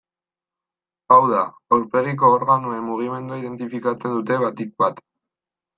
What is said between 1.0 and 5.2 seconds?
Hau da, aurpegiko organoen mugimendua identifikatzen dute batik bat.